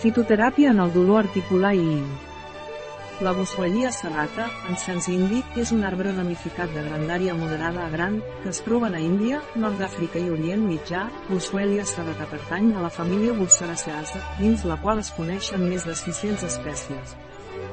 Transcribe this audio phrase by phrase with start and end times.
[0.00, 1.98] Fitoteràpia en el dolor articular i
[3.20, 8.16] la boswellia serrata, en sens indi, és un arbre ramificat de grandària moderada a gran,
[8.40, 11.02] que es troben a Índia, Nord d'Àfrica i Orient Mitjà.
[11.28, 16.48] Boswellia serrata pertany a la família Burseraceae, dins la qual es coneixen més de 600
[16.48, 17.12] espècies.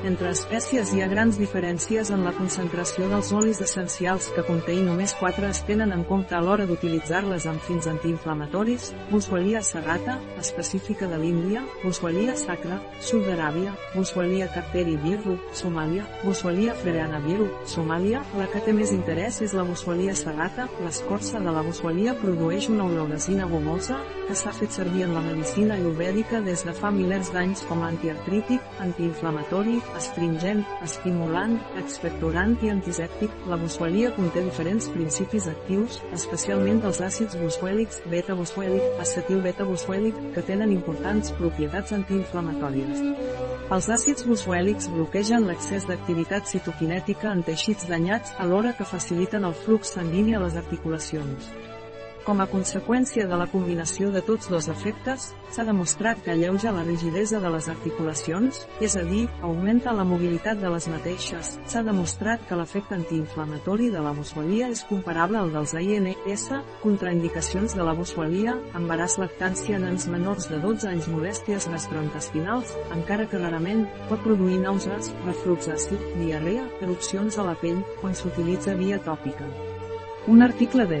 [0.00, 4.84] Entre espècies hi ha grans diferències en la concentració dels olis essencials que conté i
[4.84, 11.08] només 4 es tenen en compte a l'hora d'utilitzar-les amb fins antiinflamatoris, Boswellia serrata, específica
[11.10, 18.48] de l'Índia, Boswellia sacra, sud d'Aràbia, Boswellia carteri birru, Somàlia, Boswellia frereana birru, Somàlia, la
[18.48, 23.50] que té més interès és la Boswellia serrata, l'escorça de la Boswellia produeix una olorosina
[23.52, 27.84] gomosa, que s'ha fet servir en la medicina ayurvèdica des de fa milers d'anys com
[27.84, 29.59] a antiartrític, antiinflamatori,
[29.98, 38.00] astringent, estimulant, expectorant i antisèptic, la boswellia conté diferents principis actius, especialment dels àcids boswèlics,
[38.12, 43.04] beta-boswèlic, acetil-beta-boswèlic, que tenen importants propietats antiinflamatòries.
[43.70, 49.94] Els àcids boswèlics bloquegen l'excés d'activitat citoquinètica en teixits danyats alhora que faciliten el flux
[49.94, 51.52] sanguini a les articulacions.
[52.30, 56.84] Com a conseqüència de la combinació de tots dos efectes, s'ha demostrat que alleuja la
[56.86, 61.56] rigidesa de les articulacions, és a dir, augmenta la mobilitat de les mateixes.
[61.66, 66.46] S'ha demostrat que l'efecte antiinflamatori de la boswellia és comparable al dels AINS,
[66.84, 73.26] contraindicacions de la boswellia, embaràs lactància en nens menors de 12 anys molèsties gastrointestinals, encara
[73.26, 79.02] que rarament, pot produir nàusees, reflux àcid, diarrea, erupcions a la pell, quan s'utilitza via
[79.02, 79.50] tòpica.
[80.30, 81.00] Un article de